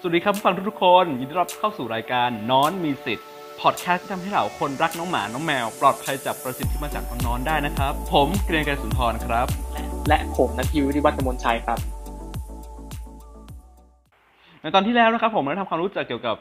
[0.00, 3.26] สวัสดีครับผู้ฟังทุกๆคน ยินดีต้อนรับเข้าสู่รายการน้อนมีสิทธิ์
[3.60, 9.48] พอดแคสต์ที่ทำให้เราคนรักน้องหมา น้องแมว ปลอดภัยจากประสิทธิ์ที่มาจากน้องนอนได้นะครับ ผมเกรียงไกรสุนทรครับ
[10.08, 11.78] และผมนัทยิวริวัฒน์กมลชัยครับ
[14.62, 16.36] ในตอนที่แล้วนะครับผมได้ทำความรู้จักเกี่ยวกับ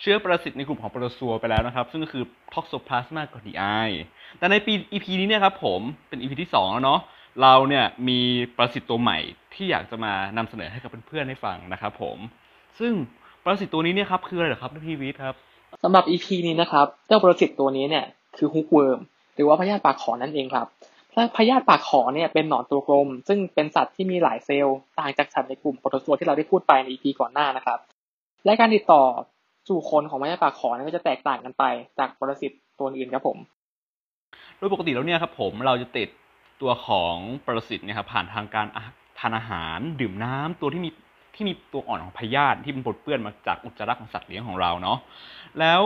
[0.00, 3.88] เชื้อประสิทธิ์ในกลุ่มของโปรโตซัวไปแล้วนะครับ ซึ่งก็คือ Toxoplasma gondii
[4.38, 7.00] แต่ในปี EP นี้เนี่ยครับผมเป็น EP ที่ 2 แล้วเนาะ
[7.42, 8.20] เราเนี่ยมี
[8.56, 9.18] ประสิทธิ์ตัวใหม่
[9.54, 12.18] ที่อยากจะมานำเสนอให้กับเพื่อนๆให้ฟังนะครับผม
[12.80, 12.92] ซึ่ง
[13.44, 15.34] ประสิทธิ์ตัวนี้เนี่ยครับคืออะไรเหรอครับพี่วิทย์ครับ
[15.82, 18.04] สำหรับ EP นี้นะครับเจ้าปรสิตตัวนี้เนี่ย
[18.36, 18.98] คือฮุกเวิร์ม
[19.34, 20.66] หรือว่าพยาธิปากขอนั่นเองครับ
[21.36, 27.78] พยาธิปากขอเนี่ยเป็นหนอนตัวกลม ซึ่งเป็นสัตว์ที่มีหลายเซลล์ต่างจากสัตว์ในกลุ่มโปรโตซัวที่เราได้พูดไปใน EP ก่อนหน้านะครับ
[28.44, 29.02] และการติดต่อ
[29.68, 31.64] สู่คนของพยาธิปากขอเนี่ยก็จะแตกต่างกันไป
[31.98, 33.38] จากปรสิตตัวอื่นครับผม
[34.56, 36.08] โดยปกติแล้วเนี่ยครับผมเราจะติด
[36.60, 38.66] ตัวของปรสิตเนี่ยครับผ่านทางการ
[39.18, 40.90] ทานอาหารดื่มน้ำตัวที่มี
[41.36, 44.98] ที่มีตัวอ่อนของพยาธิที่เป็นปนเปื้อนมาจากอุจจาระของสัตว์เลี้ยงของเราเนาะ
[45.60, 45.82] แล้ว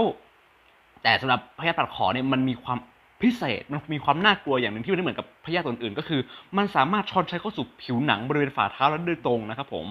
[1.02, 2.78] แต่สำหรับพยาธิปากขอเนี่ยมันมีความ
[3.22, 6.20] พิเศษมันมีความน่ากลัวอย่างหนึ่งที่ไม่เหมือนกับพยาธิตัวอื่นก็คือ
[6.56, 9.86] มันสามารถชอนชัยเข้าสู่ผิวหนังบริเวณฝ่าเท้าแล้วโดยตรงนะครับผม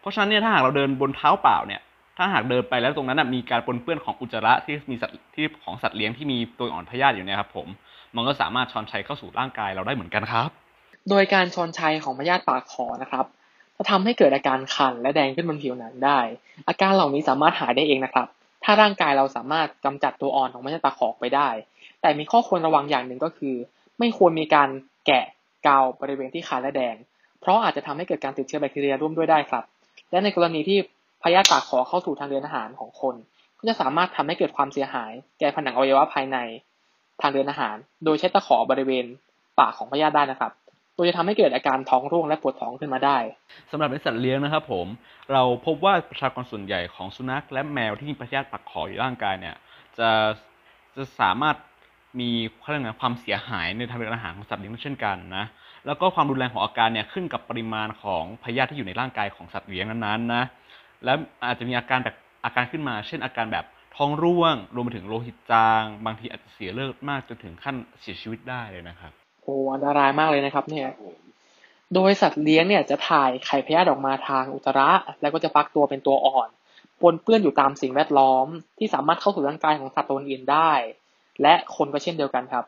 [0.00, 1.80] เพราะฉะนั้นเนี่ยถ้าหากเราเดินบนเท้าเปล่าเนี่ย
[2.18, 7.66] ถ้าหากเดินไปแล้วตรงนั้นมีการปนเปื้อนของอุจจาระที่มีสัตว์ที่ของสัตว์เลี้ยงที่มีตัวอ่อนพยาธิอยู่เนี่ยครับผม
[8.16, 10.50] มันก็สามารถชอนชัยเข้าสู่ร่างกายเราได้เหมือนกันครับ
[11.10, 13.26] โดยการชอนชัยของพยาธิปากขอนะครับ
[13.76, 16.18] จะทำให้เกิดอาการคันและแดงขึ้นบนผิวหนังได้
[16.68, 18.28] อาการเหล่านี้สามารถหายได้เองนะครับ
[18.64, 21.48] ถ้าร่างกายเราสามารถกำจัดตัวอ่อนของพยาธิปากขอไปได้
[22.00, 23.54] แต่มีข้อควรระวังอย่างหนึ่งก็คือ
[23.98, 24.68] ไม่ควรมีการ
[25.06, 25.24] แกะ
[25.64, 26.96] เกาบริเวณที่คันและแดง
[27.40, 29.64] เพราะอาจจะทำให้เกิดการติดเชื้อแบคทีเรียร่วมด้วยได้ครับ
[30.10, 30.78] และในกรณีที่
[31.22, 33.14] พยาธิปากขอเข้าสู่ทางเดินอาหารของคน
[33.58, 36.38] ก็จะสามารถทำให้เกิดความเสียหาย แก่ผนังอวัยวะภายใน
[37.20, 39.04] ทางเดินอาหาร โดยใช้ตะขอบริเวณ
[39.58, 40.52] ปากของพยาธิได้นะครับ
[40.96, 43.18] โดยจะทำให้เกิดอาการท้องร่วงและปวดท้องขึ้นมาได้
[43.70, 44.86] สำหรับในสัตว์เลี้ยงนะครับผม
[45.32, 49.56] เราพบว่าประชากรส่วนใหญ่ของสุนัขและแมวที่มีพยาธิปักขออยู่ร่างกายเนี่ย
[49.98, 50.08] จะ
[50.96, 51.56] จะสามารถ
[52.20, 52.30] มี
[53.00, 55.44] ความเสียหายในทางเดินอาหารของสัตว์เลี้ยงเช่นกันนะ
[55.86, 60.44] แล้วก็ความรุนแรงของอาการเนี่ยขึ้นกับปริมาณของพยาธิที่อยู่ในร่างกายของสัตว์เลี้ยงนั้นๆนะ
[61.04, 61.12] และ
[61.46, 63.64] อาจจะมีอาการแบบอาการขึ้นมา เช่นอาการแบบ
[63.96, 70.88] ท้องร่วง รวมไปถึงโลหิตจาง บางทีอาจจะเสียเลือดมากจนถึงขั้นเสียชีวิตได้เลยนะครับ โอ้อันตรายมากเลยนะครับ เนี่ย
[71.94, 74.90] โดยสัตว์เลี้ยงเนี่ยจะถ่ายไข่พยาธิออกมาทางอุจจาระ
[75.20, 76.48] แล้วก็จะฟักตัวเป็นตัวอ่อน
[77.02, 78.46] ปนเปื้อนอยู่ตามสิ่งแวดล้อม
[78.78, 80.72] ที่สามารถเข้าสู่ร่างกายของสัตว์ตัวอื่นได้
[81.42, 82.64] และคนก็เช่นเดียวกันครับ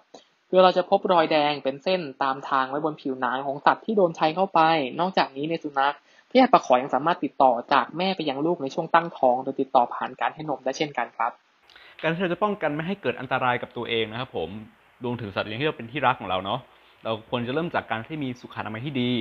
[0.48, 4.60] คือเราจะพบรอยแดงเป็นเส้นตามทางไว้บนผิวหนังของสัตว์ที่โดนใช้เข้าไป
[5.00, 5.94] นอกจากนี้ในสุนัข
[6.30, 11.32] พยาธิปากขอยังสามารถติดต่อจากแม่ไปยังลูกในช่วงตั้งท้อง โดยติดต่อผ่านการให้นมได้เช่นกันครับ
[12.00, 14.50] การที่เราจะป้องกันไม่ให้เกิดอันตรายกับตัวเองนะครับผม
[15.04, 16.60] รวมถึงสัตว์เลี้ยงที่เราเป็นที่รักของเราเนาะ
[17.04, 19.12] เราควรจะเริ่มจากการที่มีสุขอนามัยที่ดี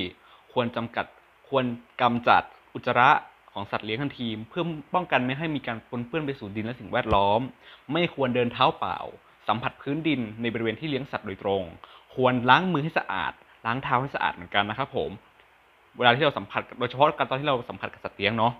[0.53, 1.05] ควรจำกัด
[1.49, 1.63] ควร
[2.01, 2.43] กำจัด
[2.73, 3.09] อุจจาระ
[3.53, 7.41] ของสัตว์เลี้ยงทันทีเพื่อป้องกันไม่ให้มีการปนเปื้อนไปสู่ดินและสิ่งแวดล้อม
[7.93, 8.97] ไม่ควรเดินเท้าเปล่า
[9.47, 11.63] สัมผัสพื้นดินในบริเวณที่เลี้ยงสัตว์โดยตรง
[12.16, 13.33] ควรล้างมือให้สะอาด
[13.66, 15.09] ล้างเท้าให้สะอาดเหมือนกันนะครับผม
[15.97, 18.53] เวลาที่เราสัมผัสโดยเฉพาะการตอนที่เราสัมผัสกับสัตว์เลี้ยงเนาะ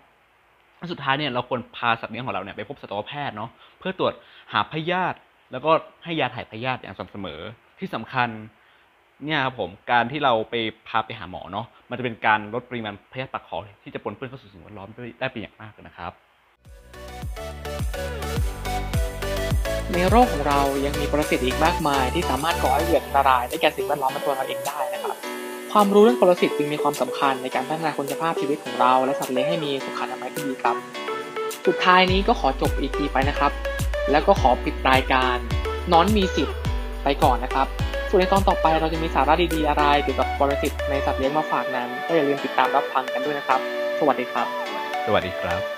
[0.92, 4.14] สุดท้ายเนี่ยเราควรพาสัตว์เลี้ยงของเราเนี่ยไปพบสัตวแพทย์เนาะเพื่อตรวจ
[4.54, 5.18] หาพยาธิ
[5.52, 5.72] แล้วก็
[6.04, 7.40] ให้ยาถ่ายพยาธิอย่างสม่ำเสมอ
[7.80, 8.30] ที่สำคัญ
[9.26, 10.56] เนี่ยครับผมการที่เราไป
[10.88, 16.12] พาไปหาหมอเนาะมันจะเป็นการลดปริมาณพยาธิปากคอที่จะปนเปื้อนเข้าสู่สิ่งแวดล้อมได้เป็นอย่างมากนะครับ
[19.94, 25.16] ในโรคของเรายังมีประสิทธิ์อีกมากมาย ที่สามารถก่อให้เกิดอันตรายได้แก่สิ่งแวดล้อมและตัวเราเองได้นะครับ
[25.72, 30.76] ความรู้เรื่องปรสิตจึงมีความสำคัญในการพัฒนาคุณภาพชีวิตของเรา และสัตว์เลี้ยงให้มีสุขอนามัยที่ดีครับ
[31.68, 33.52] สุดท้ายนี้ก็ขอจบอีพีไปนะครับ
[34.12, 35.38] แล้วก็ขอปิดรายการ
[35.94, 36.58] นอนมีสิทธิ์
[37.04, 37.68] ไปก่อนนะครับ
[38.10, 43.60] ส่วนในตอนต่อไปเราจะมีสาระดีๆอะไรเกี่ยวกับปรสิตในสัตว์เลี้ยงมาฝากนั้น ก็อย่าลืมติดตามรับฟังกันด้วยนะครับ
[44.00, 44.48] สวัสดีครับ
[45.06, 45.77] สวัสดีครับ